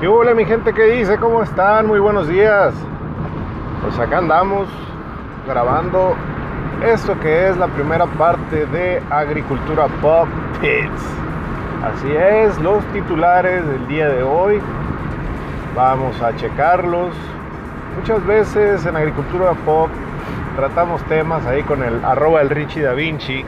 [0.00, 1.18] ¿Qué hola mi gente que dice?
[1.18, 1.88] ¿Cómo están?
[1.88, 2.72] Muy buenos días.
[3.82, 4.68] Pues acá andamos
[5.44, 6.14] grabando
[6.86, 10.28] esto que es la primera parte de Agricultura Pop
[10.60, 11.02] Pits.
[11.82, 14.60] Así es, los titulares del día de hoy.
[15.74, 17.12] Vamos a checarlos.
[17.96, 19.88] Muchas veces en Agricultura Pop
[20.54, 23.44] tratamos temas ahí con el arroba el Richie Da Vinci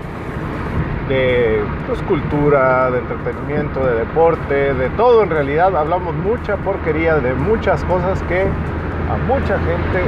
[1.11, 5.77] de pues, cultura, de entretenimiento, de deporte, de todo en realidad.
[5.77, 10.03] Hablamos mucha porquería de muchas cosas que a mucha gente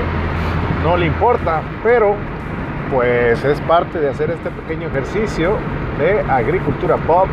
[0.85, 2.15] no le importa, pero
[2.93, 5.57] pues es parte de hacer este pequeño ejercicio
[5.99, 7.27] de agricultura pop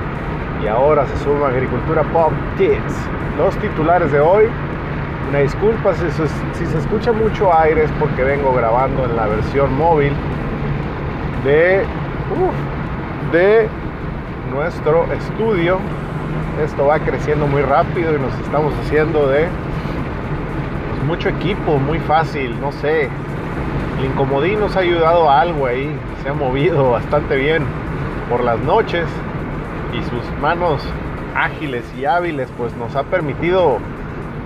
[0.64, 3.08] y ahora se suma agricultura pop kids.
[3.38, 4.46] Los titulares de hoy,
[5.30, 6.10] una disculpa si,
[6.54, 10.14] si se escucha mucho aire es porque vengo grabando en la versión móvil
[11.44, 11.84] de
[13.32, 13.68] de
[14.52, 15.80] nuestro estudio.
[16.64, 19.48] Esto va creciendo muy rápido y nos estamos haciendo de
[20.90, 23.10] pues, mucho equipo, muy fácil, no sé.
[24.00, 25.90] El incomodín nos ha ayudado a algo ahí,
[26.24, 27.64] se ha movido bastante bien
[28.30, 29.06] por las noches
[29.94, 30.82] y sus manos
[31.36, 33.78] ágiles y hábiles pues nos ha permitido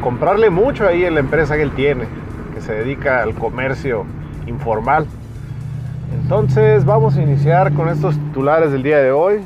[0.02, 2.06] comprarle mucho ahí en la empresa que él tiene,
[2.54, 4.06] que se dedica al comercio
[4.48, 5.08] informal.
[6.22, 9.42] Entonces vamos a iniciar con estos titulares del día de hoy.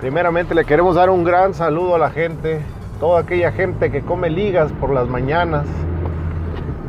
[0.00, 2.60] Primeramente le queremos dar un gran saludo a la gente,
[2.98, 5.66] toda aquella gente que come ligas por las mañanas,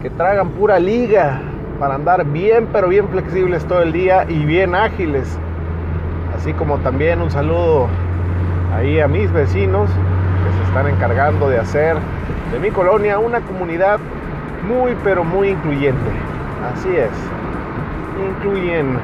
[0.02, 1.42] que tragan pura liga
[1.78, 5.38] para andar bien pero bien flexibles todo el día y bien ágiles.
[6.36, 7.88] Así como también un saludo
[8.74, 11.98] ahí a mis vecinos que se están encargando de hacer
[12.54, 14.00] de mi colonia una comunidad
[14.66, 16.10] muy pero muy incluyente.
[16.74, 17.41] Así es
[18.20, 18.98] incluyen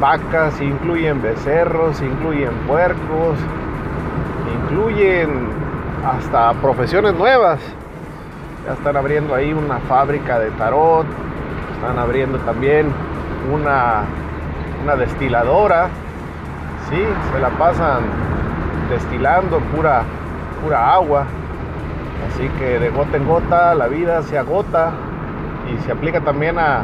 [0.00, 3.38] vacas, incluyen becerros, incluyen puercos,
[4.54, 5.48] incluyen
[6.04, 7.60] hasta profesiones nuevas.
[8.66, 11.06] Ya están abriendo ahí una fábrica de tarot,
[11.74, 12.92] están abriendo también
[13.52, 14.02] una,
[14.82, 15.88] una destiladora,
[16.90, 16.98] ¿sí?
[17.32, 18.02] se la pasan
[18.90, 20.02] destilando pura,
[20.62, 21.24] pura agua.
[22.28, 24.92] Así que de gota en gota la vida se agota
[25.72, 26.82] y se aplica también a,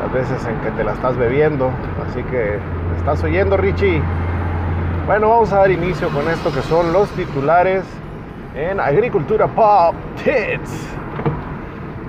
[0.00, 1.70] las veces en que te la estás bebiendo.
[2.06, 2.58] Así que,
[2.90, 4.02] ¿me estás oyendo, Richie?
[5.06, 7.84] Bueno, vamos a dar inicio con esto que son los titulares
[8.54, 10.88] en Agricultura Pop Tits.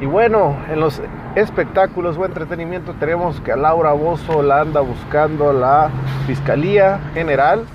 [0.02, 1.02] Y bueno, en los
[1.36, 5.90] espectáculos o entretenimiento tenemos que a Laura Bozo la anda buscando la
[6.26, 7.66] Fiscalía General.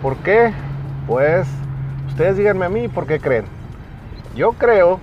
[0.00, 0.52] ¿Por qué?
[1.06, 1.46] Pues
[2.08, 3.44] ustedes díganme a mí por qué creen.
[4.34, 4.98] Yo creo,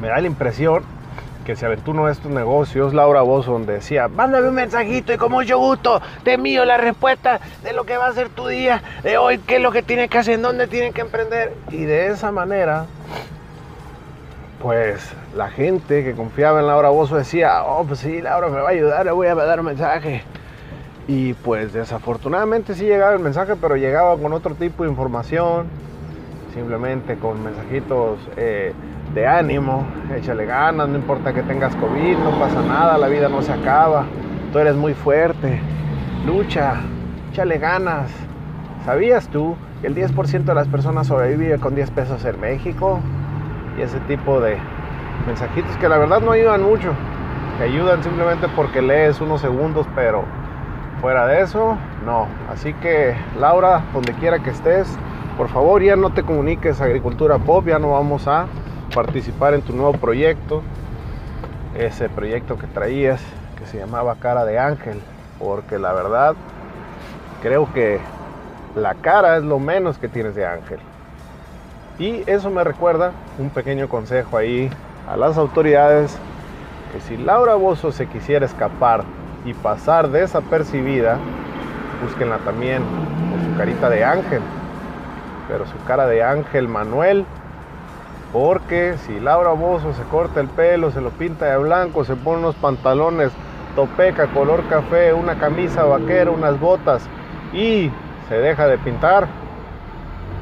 [0.00, 0.82] me da la impresión
[1.44, 6.00] que se aventuró estos negocios, Laura donde decía, mándame un mensajito y con mucho gusto
[6.22, 9.56] te mío la respuesta de lo que va a ser tu día, de hoy, qué
[9.56, 11.54] es lo que tiene que hacer, dónde tiene que emprender.
[11.70, 12.86] Y de esa manera,
[14.60, 18.68] pues la gente que confiaba en Laura Bozo decía, oh, pues sí, Laura me va
[18.68, 20.22] a ayudar, le voy a dar un mensaje.
[21.08, 25.66] Y pues desafortunadamente sí llegaba el mensaje, pero llegaba con otro tipo de información,
[26.54, 28.72] simplemente con mensajitos eh,
[29.14, 29.84] de ánimo,
[30.14, 34.04] échale ganas, no importa que tengas COVID, no pasa nada, la vida no se acaba,
[34.52, 35.60] tú eres muy fuerte,
[36.26, 36.76] lucha,
[37.30, 38.10] échale ganas.
[38.84, 43.00] ¿Sabías tú que el 10% de las personas sobrevive con 10 pesos en México?
[43.78, 44.56] Y ese tipo de
[45.26, 46.92] mensajitos que la verdad no ayudan mucho,
[47.58, 50.24] que ayudan simplemente porque lees unos segundos, pero
[51.00, 52.26] fuera de eso, no.
[52.50, 54.98] Así que Laura, donde quiera que estés,
[55.36, 58.46] por favor ya no te comuniques Agricultura Pop, ya no vamos a
[58.94, 60.62] participar en tu nuevo proyecto,
[61.76, 63.20] ese proyecto que traías
[63.58, 65.00] que se llamaba Cara de Ángel,
[65.38, 66.34] porque la verdad
[67.42, 68.00] creo que
[68.76, 70.78] la cara es lo menos que tienes de ángel.
[71.98, 74.70] Y eso me recuerda un pequeño consejo ahí
[75.08, 76.16] a las autoridades,
[76.92, 79.04] que si Laura Bozo se quisiera escapar
[79.44, 81.18] y pasar desapercibida,
[82.02, 84.42] búsquenla también con su carita de ángel,
[85.48, 87.26] pero su cara de ángel Manuel
[88.32, 92.38] porque si Laura Bozo se corta el pelo, se lo pinta de blanco, se pone
[92.38, 93.32] unos pantalones
[93.74, 97.08] topeca color café, una camisa vaquera, unas botas
[97.52, 97.90] y
[98.28, 99.26] se deja de pintar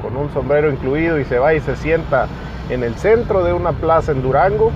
[0.01, 2.27] con un sombrero incluido y se va y se sienta
[2.69, 4.71] en el centro de una plaza en Durango,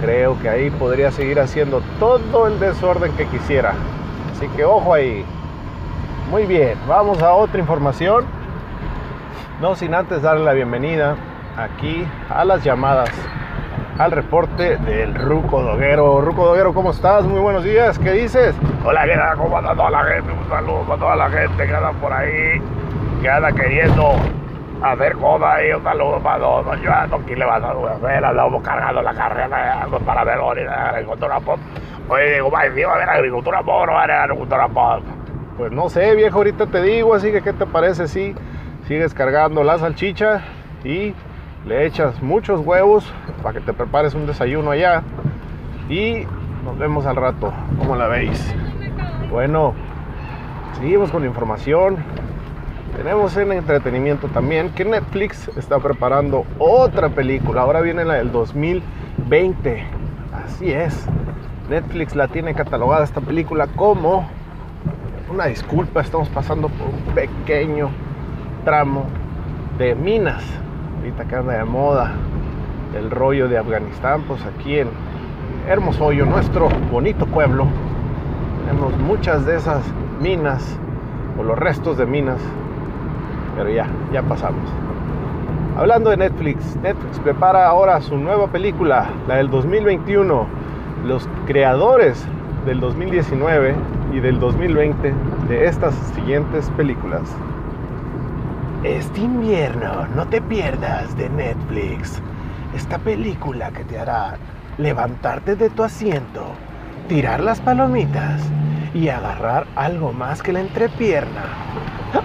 [0.00, 3.74] creo que ahí podría seguir haciendo todo el desorden que quisiera.
[4.32, 5.24] Así que ojo ahí.
[6.30, 8.24] Muy bien, vamos a otra información.
[9.60, 11.16] No sin antes darle la bienvenida
[11.56, 13.10] aquí a las llamadas
[13.98, 16.20] al reporte del Ruco Doguero.
[16.20, 17.24] Ruco Doguero, ¿cómo estás?
[17.24, 18.56] Muy buenos días, ¿qué dices?
[18.84, 19.36] Hola, ¿qué tal?
[19.36, 20.32] ¿Cómo anda toda la gente?
[20.32, 22.60] Un saludo para toda la gente que anda por ahí,
[23.20, 24.14] que anda queriendo
[24.82, 26.80] hacer joda y un saludo para todos.
[26.80, 31.58] Yo ando aquí levantando a ver, andamos cargando la carrera para ver la agricultura pop.
[32.08, 35.02] Oye, digo, va, iba a ver agricultura pop, no va a ver agricultura pop.
[35.58, 38.34] Pues no sé, viejo, ahorita te digo, así que ¿qué te parece si
[38.88, 40.42] sigues cargando la salchicha
[40.82, 41.14] y
[41.66, 43.10] le echas muchos huevos
[43.42, 45.02] para que te prepares un desayuno allá
[45.88, 46.24] y
[46.64, 48.54] nos vemos al rato, ¿cómo la veis?
[49.30, 49.74] Bueno,
[50.78, 51.96] seguimos con la información.
[52.96, 57.62] Tenemos en entretenimiento también que Netflix está preparando otra película.
[57.62, 59.84] Ahora viene la del 2020.
[60.44, 61.06] Así es.
[61.70, 64.28] Netflix la tiene catalogada esta película como
[65.30, 67.88] una disculpa, estamos pasando por un pequeño
[68.64, 69.06] tramo
[69.78, 70.44] de minas.
[71.02, 72.12] Ahorita que anda de moda
[72.96, 74.88] el rollo de Afganistán, pues aquí en
[75.68, 77.66] Hermosoyo, nuestro bonito pueblo,
[78.64, 79.82] tenemos muchas de esas
[80.20, 80.78] minas
[81.36, 82.40] o los restos de minas,
[83.56, 84.62] pero ya, ya pasamos.
[85.76, 90.46] Hablando de Netflix, Netflix prepara ahora su nueva película, la del 2021.
[91.04, 92.24] Los creadores
[92.64, 93.74] del 2019
[94.12, 95.12] y del 2020
[95.48, 97.22] de estas siguientes películas.
[98.84, 102.20] Este invierno no te pierdas de Netflix
[102.74, 104.34] esta película que te hará
[104.76, 106.46] levantarte de tu asiento,
[107.08, 108.42] tirar las palomitas
[108.92, 111.44] y agarrar algo más que la entrepierna.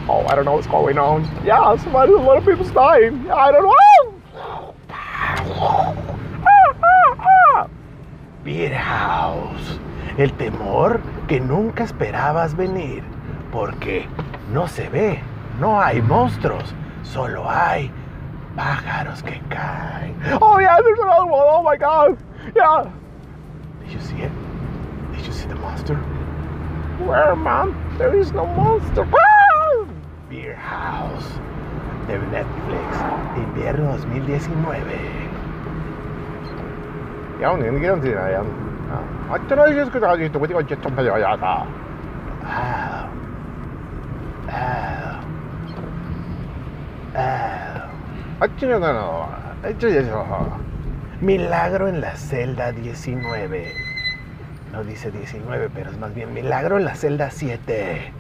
[0.08, 1.24] Oh, I don't know what's going on.
[1.46, 3.28] Why do a lot of people dying?
[3.30, 4.18] I don't know.
[8.44, 9.80] Beer House.
[10.18, 13.04] El temor que nunca esperabas venir.
[13.52, 14.08] Porque
[14.52, 15.22] no se ve,
[15.60, 16.74] no hay monstruos,
[17.04, 17.92] solo hay
[18.56, 20.16] pájaros que caen.
[20.42, 21.46] Oh, yeah, there's another one.
[21.48, 22.18] Oh, my God.
[22.56, 22.90] Yeah.
[23.82, 24.32] Did you see it?
[25.16, 25.96] Did you see the monster?
[27.06, 27.76] Where, man?
[27.98, 29.06] There is no monster.
[30.30, 31.40] Beer House
[32.08, 32.98] de Netflix,
[33.36, 35.28] invierno 2019.
[37.42, 38.44] Ja, on geen keer ja, ja.
[39.30, 41.66] At no siis kui ta just võti otsi on palju ja ta.
[42.48, 43.06] Wow.
[44.48, 44.88] Wow.
[45.04, 45.17] Wow.
[47.16, 49.28] At no no.
[49.64, 50.26] Eso.
[51.22, 53.74] Milagro en la celda 19.
[54.72, 58.14] No dice 19, pero es más bien Milagro en la celda 7.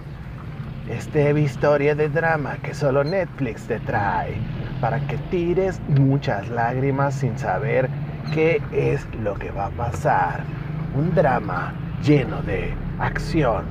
[0.89, 4.35] Este historia de drama que solo Netflix te trae
[4.79, 7.89] para que tires muchas lágrimas sin saber
[8.33, 10.41] qué es lo que va a pasar.
[10.95, 13.65] Un drama lleno de acción.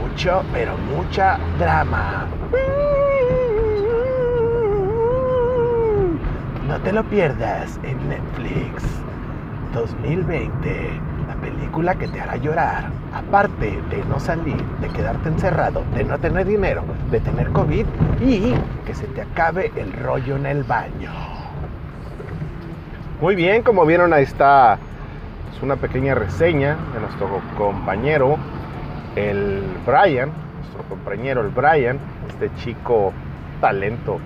[0.00, 2.26] Mucho, pero mucha drama.
[6.66, 8.84] No te lo pierdas en Netflix.
[9.74, 10.90] 2020,
[11.28, 16.18] la película que te hará llorar, aparte de no salir, de quedarte encerrado, de no
[16.18, 17.84] tener dinero, de tener COVID
[18.22, 18.54] y
[18.86, 21.10] que se te acabe el rollo en el baño.
[23.20, 24.78] Muy bien, como vieron ahí está
[25.52, 28.36] es una pequeña reseña de nuestro compañero
[29.16, 30.30] el Brian,
[30.60, 31.98] nuestro compañero el Brian,
[32.28, 33.12] este chico
[33.60, 34.18] talento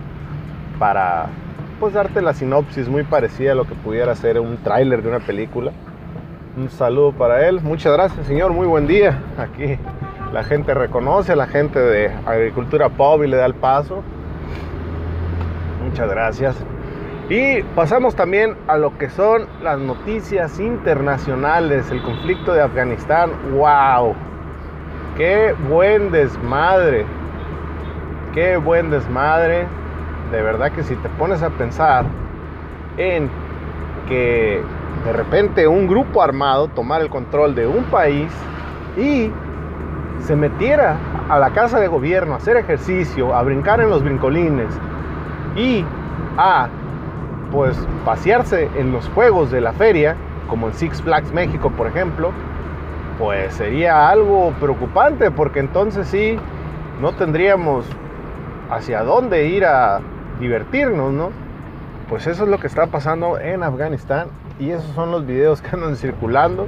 [0.78, 1.26] para
[1.80, 5.20] pues darte la sinopsis muy parecida a lo que pudiera ser un tráiler de una
[5.20, 5.72] película.
[6.56, 7.60] Un saludo para él.
[7.62, 8.52] Muchas gracias, señor.
[8.52, 9.18] Muy buen día.
[9.38, 9.78] Aquí
[10.32, 14.02] la gente reconoce a la gente de Agricultura Pop y le da el paso.
[15.84, 16.56] Muchas gracias.
[17.28, 23.32] Y pasamos también a lo que son las noticias internacionales, el conflicto de Afganistán.
[23.52, 24.14] ¡Wow!
[25.16, 27.04] ¡Qué buen desmadre!
[28.34, 29.66] ¡Qué buen desmadre!
[30.30, 32.04] de verdad que si te pones a pensar
[32.96, 33.30] en
[34.08, 34.62] que
[35.04, 38.30] de repente un grupo armado tomara el control de un país
[38.96, 39.30] y
[40.20, 40.96] se metiera
[41.28, 44.68] a la casa de gobierno a hacer ejercicio, a brincar en los brincolines
[45.56, 45.84] y
[46.36, 46.68] a
[47.52, 50.16] pues pasearse en los juegos de la feria,
[50.48, 52.32] como en Six Flags México, por ejemplo,
[53.18, 56.38] pues sería algo preocupante porque entonces sí
[57.00, 57.84] no tendríamos
[58.70, 60.00] hacia dónde ir a
[60.40, 61.30] divertirnos, ¿no?
[62.08, 64.28] Pues eso es lo que está pasando en Afganistán
[64.58, 66.66] y esos son los videos que andan circulando,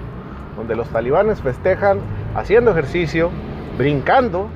[0.57, 1.99] donde los talibanes festejan
[2.35, 3.31] haciendo ejercicio,
[3.79, 4.49] brincando,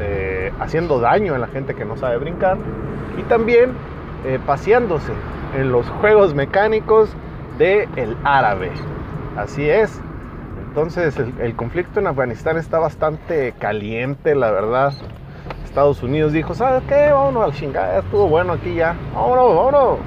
[0.00, 2.58] eh, haciendo daño a la gente que no sabe brincar
[3.18, 3.70] y también
[4.24, 5.12] eh, paseándose
[5.54, 7.14] en los juegos mecánicos
[7.58, 8.72] del el árabe.
[9.36, 10.00] Así es.
[10.68, 14.92] Entonces el, conflicto en Afganistán está bastante caliente, la verdad.
[15.64, 17.12] Estados Unidos dijo, ¿sabes qué?
[17.12, 18.94] Vámonos al chingada, estuvo bueno aquí ya.
[19.14, 19.98] Vámonos, vámonos.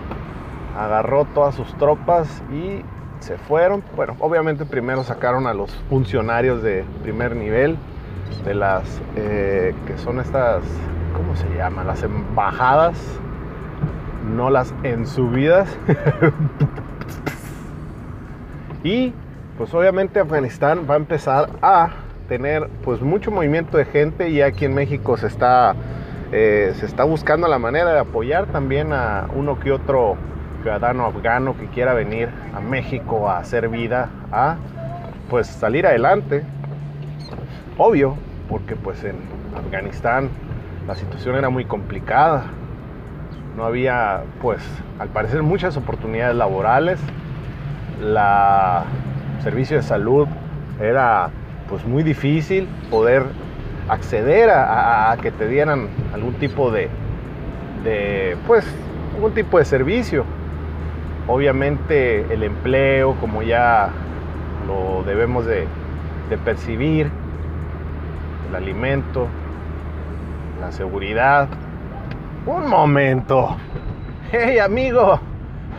[0.77, 2.83] Agarró todas sus tropas y
[3.19, 3.83] se fueron.
[3.95, 7.77] Bueno, obviamente primero sacaron a los funcionarios de primer nivel,
[8.45, 10.63] de las eh, que son estas,
[11.15, 11.87] ¿cómo se llaman?
[11.87, 12.97] Las embajadas,
[14.29, 15.75] no las en subidas.
[18.83, 19.13] y
[19.57, 21.89] pues obviamente Afganistán va a empezar a
[22.29, 25.75] tener pues mucho movimiento de gente y aquí en México se está,
[26.31, 30.15] eh, se está buscando la manera de apoyar también a uno que otro
[30.61, 34.57] ciudadano afgano que quiera venir a México a hacer vida, a
[35.29, 36.43] pues salir adelante.
[37.77, 38.15] Obvio,
[38.47, 39.15] porque pues en
[39.57, 40.29] Afganistán
[40.87, 42.45] la situación era muy complicada.
[43.59, 44.61] No había pues
[44.99, 46.97] al parecer muchas oportunidades laborales.
[48.01, 48.85] La
[49.43, 50.29] servicio de salud
[50.79, 51.29] era
[51.67, 53.23] pues muy difícil poder
[53.89, 56.87] acceder a, que te dieran algún tipo de,
[57.83, 58.65] de, pues
[59.15, 60.23] algún tipo de servicio
[61.27, 63.89] obviamente el empleo como ya
[64.67, 65.67] lo debemos de,
[66.29, 67.11] de percibir
[68.49, 69.27] el alimento
[70.61, 71.49] la seguridad
[72.49, 73.55] un momento
[74.31, 75.19] hey amigo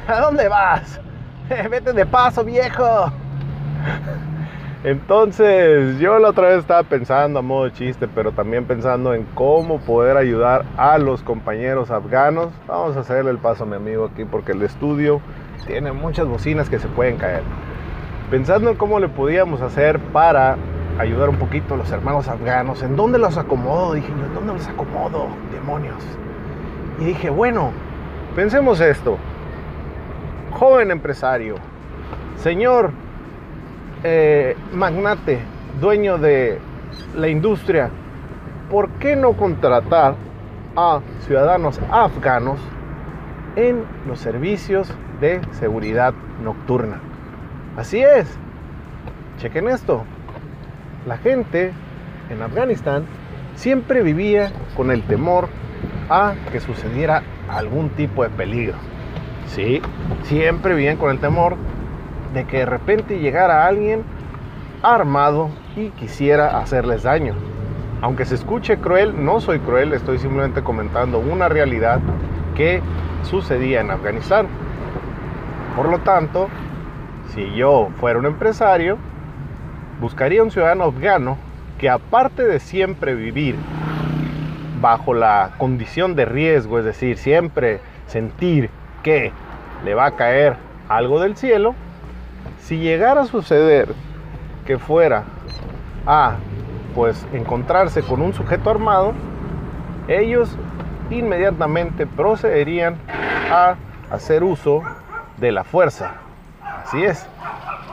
[0.06, 1.00] a dónde vas
[1.68, 3.12] vete de paso viejo
[4.82, 9.24] entonces, yo la otra vez estaba pensando a modo de chiste, pero también pensando en
[9.34, 12.48] cómo poder ayudar a los compañeros afganos.
[12.66, 15.20] Vamos a hacerle el paso a mi amigo aquí porque el estudio
[15.66, 17.42] tiene muchas bocinas que se pueden caer.
[18.30, 20.56] Pensando en cómo le podíamos hacer para
[20.98, 23.92] ayudar un poquito a los hermanos afganos, ¿en dónde los acomodo?
[23.92, 25.26] Dije yo, ¿en dónde los acomodo?
[25.52, 26.02] Demonios.
[27.00, 27.73] Y dije, bueno,
[28.37, 29.16] pensemos esto.
[30.52, 31.54] Joven empresario,
[32.37, 32.92] señor
[34.02, 35.40] eh, magnate,
[35.80, 36.59] dueño de
[37.16, 37.90] la industria,
[38.71, 40.14] ¿por qué no contratar
[40.76, 42.61] a ciudadanos afganos
[43.57, 47.00] en los servicios de seguridad nocturna?
[47.76, 48.26] Así es.
[49.38, 50.04] Chequen esto.
[51.07, 51.73] La gente
[52.28, 53.04] en Afganistán
[53.54, 55.49] siempre vivía con el temor
[56.10, 58.76] a que sucediera algún tipo de peligro.
[59.46, 59.80] Sí,
[60.24, 61.56] siempre vivían con el temor
[62.34, 64.02] de que de repente llegara alguien
[64.82, 67.34] armado y quisiera hacerles daño.
[68.02, 72.00] Aunque se escuche cruel, no soy cruel, estoy simplemente comentando una realidad
[72.56, 72.82] que
[73.22, 74.46] sucedía en Afganistán.
[75.76, 76.48] Por lo tanto,
[77.34, 78.96] si yo fuera un empresario,
[80.00, 81.36] buscaría un ciudadano afgano
[81.78, 83.56] que aparte de siempre vivir
[84.80, 88.70] bajo la condición de riesgo, es decir, siempre sentir
[89.02, 89.32] que
[89.84, 90.56] le va a caer
[90.88, 91.75] algo del cielo,
[92.60, 93.94] si llegara a suceder
[94.66, 95.25] que fuera
[96.06, 96.37] a
[96.94, 99.12] pues encontrarse con un sujeto armado,
[100.08, 100.56] ellos
[101.10, 102.96] inmediatamente procederían
[103.50, 103.76] a
[104.10, 104.82] hacer uso
[105.37, 106.14] de la fuerza.
[106.84, 107.26] Así es,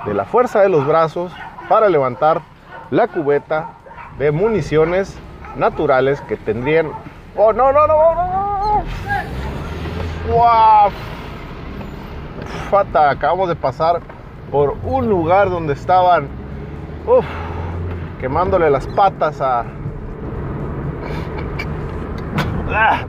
[0.06, 1.32] de la fuerza de los brazos
[1.70, 2.42] para levantar
[2.90, 3.70] la cubeta
[4.18, 5.18] de municiones
[5.58, 6.92] naturales que tendrían.
[7.36, 8.16] ¡Oh, no, no, no!
[8.16, 8.84] no,
[10.30, 10.92] ¡Wow!
[12.70, 14.02] Fata, acabamos de pasar
[14.52, 16.28] por un lugar donde estaban
[18.20, 19.64] quemándole las patas a...
[22.70, 23.06] Ah,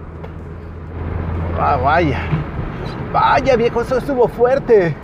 [1.59, 2.21] ah, vaya.
[3.13, 4.95] Vaya viejo, eso estuvo fuerte.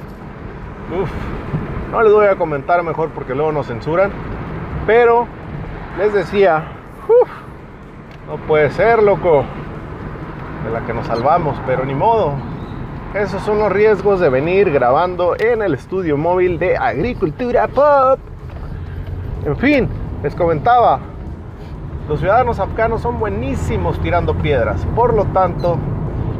[1.91, 4.13] no les voy a comentar mejor porque luego nos censuran.
[4.87, 5.27] Pero
[5.99, 6.74] les decía,
[8.28, 9.45] no puede ser, loco.
[10.64, 12.33] De la que nos salvamos, pero ni modo.
[13.14, 18.19] Esos son los riesgos de venir grabando en el estudio móvil de Agricultura Pop.
[19.45, 19.88] En fin,
[20.23, 21.00] les comentaba,
[22.09, 24.85] los ciudadanos afganos son buenísimos tirando piedras.
[24.97, 25.76] Por lo tanto,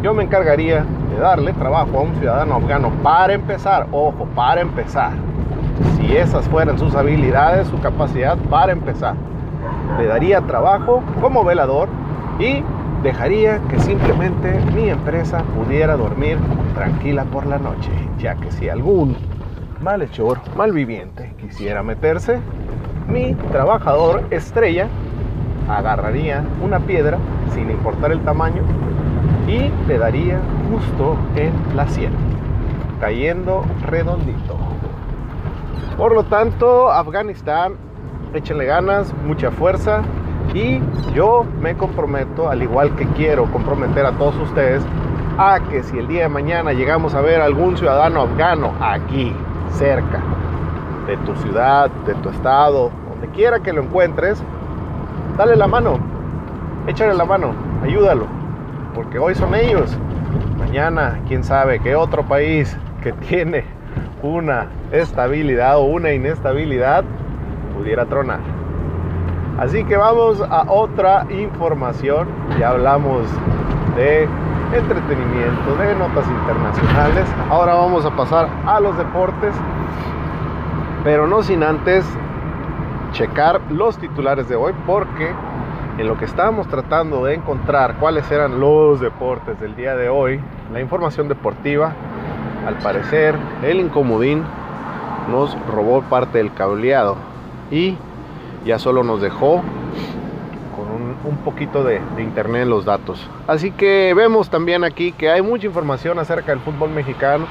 [0.03, 3.87] yo me encargaría de darle trabajo a un ciudadano afgano para empezar.
[3.93, 5.13] Ojo, para empezar.
[5.97, 9.15] Si esas fueran sus habilidades, su capacidad, para empezar.
[9.99, 11.89] Le daría trabajo como velador
[12.39, 12.63] y
[13.03, 16.39] dejaría que simplemente mi empresa pudiera dormir
[16.75, 19.17] tranquila por la noche, ya que si algún
[19.81, 22.41] malhechor, malviviente quisiera meterse,
[23.09, 24.89] mi trabajador estrella
[25.69, 27.19] agarraría una piedra,
[27.53, 28.63] sin importar el tamaño,
[29.47, 32.13] y le daría justo en la sien,
[33.01, 34.57] cayendo redondito.
[35.97, 37.75] Por lo tanto, Afganistán,
[38.35, 40.03] échenle ganas, mucha fuerza,
[40.53, 40.81] y
[41.15, 44.83] yo me comprometo, al igual que quiero comprometer a todos ustedes,
[45.39, 49.35] a que si el día de mañana llegamos a ver algún ciudadano afgano aquí,
[49.71, 50.21] cerca
[51.07, 54.43] de tu ciudad, de tu estado, donde quiera que lo encuentres,
[55.37, 55.99] dale la mano,
[56.87, 58.27] échale la mano, ayúdalo,
[58.95, 59.97] porque hoy son ellos.
[60.59, 63.65] Mañana, quién sabe qué otro país que tiene
[64.23, 67.05] una estabilidad o una inestabilidad,
[67.75, 68.41] pudiera tronar.
[69.59, 72.27] Así que vamos a otra información.
[72.59, 73.27] Ya hablamos
[73.95, 74.29] de
[74.73, 77.25] entretenimiento, de notas internacionales.
[77.51, 79.55] Ahora vamos a pasar a los deportes,
[81.05, 82.05] pero no sin antes
[83.13, 85.31] checar los titulares de hoy porque
[85.99, 90.41] en lo que estábamos tratando de encontrar cuáles eran los deportes del día de hoy,
[90.73, 91.93] la información deportiva,
[92.67, 94.43] al parecer el incomodín
[95.31, 97.17] nos robó parte del cableado
[97.75, 97.97] y
[98.65, 99.63] ya solo nos dejó
[100.77, 103.29] con un, poquito de, de, internet en los datos.
[103.49, 107.47] Así que vemos también aquí que hay mucha información acerca del fútbol mexicano.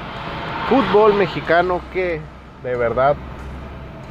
[0.68, 2.20] Fútbol mexicano que
[2.62, 3.16] de verdad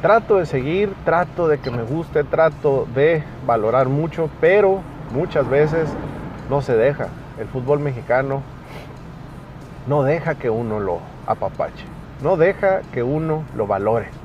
[0.02, 5.88] trato de seguir, trato de que me guste, trato de valorar mucho, pero muchas veces
[6.48, 7.08] no se deja.
[7.38, 8.42] El fútbol mexicano
[9.88, 11.84] no deja que uno lo apapache,
[12.22, 14.23] no deja que uno lo valore.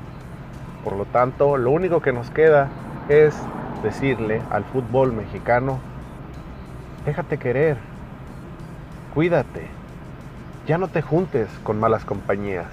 [0.84, 2.70] Por lo tanto, lo único que nos queda
[3.08, 3.46] es
[3.82, 5.78] decirle al fútbol mexicano,
[7.04, 7.76] déjate querer,
[9.14, 9.66] cuídate,
[10.66, 12.68] ya no te juntes con malas compañías,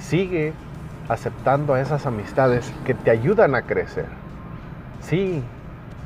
[0.00, 0.52] sigue
[1.08, 4.06] aceptando a esas amistades que te ayudan a crecer.
[5.00, 5.42] Sí,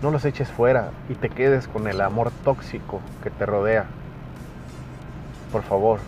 [0.03, 3.87] no los eches fuera y te quedes con el amor tóxico que te rodea.
[5.53, 6.01] Por favor,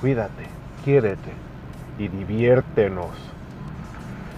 [0.00, 0.46] cuídate,
[0.84, 1.32] quiérete
[1.98, 3.35] y diviértenos.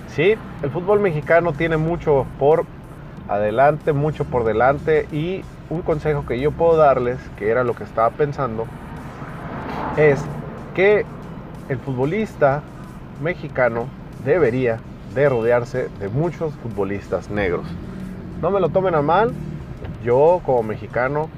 [0.09, 2.65] Sí, el fútbol mexicano tiene mucho por
[3.29, 7.85] adelante, mucho por delante y un consejo que yo puedo darles, que era lo que
[7.85, 8.67] estaba pensando,
[9.97, 10.25] es
[10.75, 11.05] que
[11.69, 12.63] el futbolista
[13.23, 13.87] mexicano
[14.25, 14.81] debería
[15.15, 17.67] de rodearse de muchos futbolistas negros.
[18.41, 19.33] No me lo tomen a mal,
[20.03, 21.29] yo como mexicano,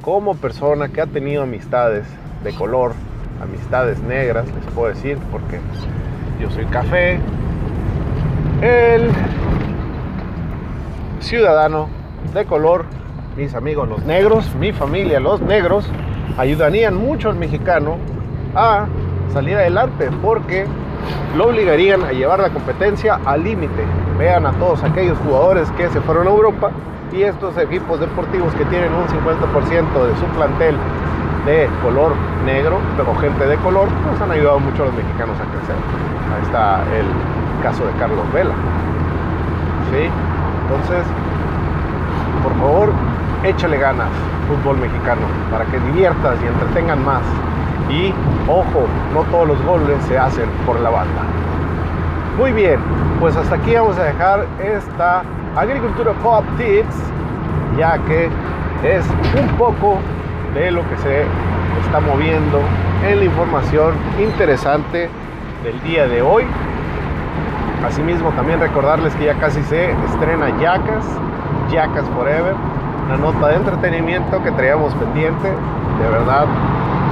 [0.00, 2.06] como persona que ha tenido amistades
[2.44, 2.92] de color,
[3.42, 5.58] amistades negras, les puedo decir, porque
[6.40, 7.18] yo soy café,
[8.62, 9.10] el
[11.18, 11.88] ciudadano
[12.32, 12.84] de color,
[13.36, 15.84] mis amigos los negros, mi familia los negros,
[16.38, 17.96] ayudarían mucho al mexicano
[18.54, 18.86] a
[19.32, 20.66] salir adelante, porque
[21.36, 23.82] lo obligarían a llevar la competencia al límite.
[24.18, 26.70] Vean a todos aquellos jugadores que se fueron a Europa
[27.12, 30.76] y estos equipos deportivos que tienen un 50% de su plantel
[31.46, 35.44] de color negro, pero gente de color, pues han ayudado mucho a los mexicanos a
[35.50, 35.76] crecer.
[36.34, 37.06] Ahí está el
[37.62, 38.54] caso de Carlos Vela.
[39.90, 40.08] ¿Sí?
[40.62, 41.04] Entonces,
[42.42, 42.92] por favor,
[43.44, 44.08] échale ganas,
[44.48, 47.22] fútbol mexicano, para que diviertas y entretengan más.
[47.90, 48.14] Y
[48.48, 51.22] ojo, no todos los goles se hacen por la banda.
[52.38, 52.80] Muy bien,
[53.20, 55.22] pues hasta aquí vamos a dejar esta
[55.56, 56.96] Agricultura Pop Tips,
[57.76, 58.30] ya que
[58.82, 59.04] es
[59.38, 59.98] un poco
[60.54, 61.22] de lo que se
[61.84, 62.60] está moviendo
[63.06, 65.08] en la información interesante
[65.64, 66.44] del día de hoy.
[67.86, 71.04] Asimismo, también recordarles que ya casi se estrena Yacas,
[71.70, 72.54] Yacas Forever,
[73.06, 75.48] una nota de entretenimiento que traíamos pendiente.
[75.48, 76.46] De verdad,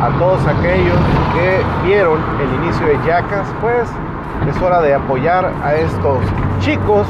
[0.03, 0.97] a todos aquellos
[1.35, 3.91] que vieron el inicio de Yacas, pues
[4.49, 6.19] es hora de apoyar a estos
[6.61, 7.07] chicos,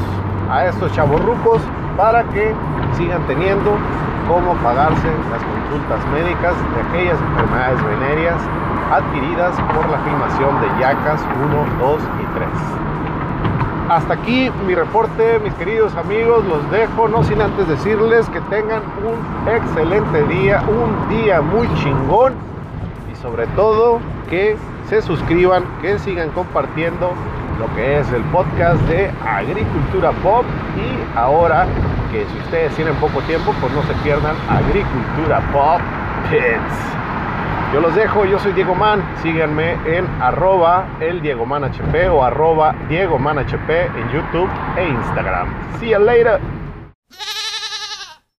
[0.49, 1.61] a estos chavorrucos,
[1.95, 2.53] para que
[2.97, 3.77] sigan teniendo
[4.31, 8.41] cómo pagarse las consultas médicas de aquellas enfermedades venéreas
[8.89, 11.21] adquiridas por la filmación de Yacas
[11.79, 12.49] 1, 2 y 3.
[13.89, 18.81] Hasta aquí mi reporte, mis queridos amigos, los dejo, no sin antes decirles que tengan
[19.03, 22.33] un excelente día, un día muy chingón
[23.21, 24.55] sobre todo que
[24.89, 27.11] se suscriban, que sigan compartiendo
[27.59, 30.43] lo que es el podcast de Agricultura Pop
[30.77, 31.65] y ahora
[32.11, 35.79] que si ustedes tienen poco tiempo, pues no se pierdan Agricultura Pop
[36.29, 36.91] Pits.
[37.73, 42.23] Yo los dejo, yo soy Diego Man, síganme en arroba el Diego Man HP o
[42.23, 45.47] arroba Diego Man HP en YouTube e Instagram.
[45.79, 46.60] See you later.